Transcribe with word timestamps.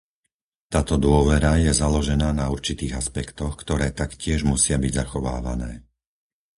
Táto 0.73 0.95
dôvera 1.05 1.53
je 1.65 1.69
založená 1.83 2.29
na 2.39 2.45
určitých 2.55 2.93
aspektoch, 3.01 3.53
ktoré 3.63 3.87
taktiež 4.01 4.39
musia 4.51 4.77
byť 4.83 4.91
zachovávané. 5.05 5.71